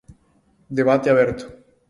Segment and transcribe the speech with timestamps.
[0.77, 1.45] Debate aberto.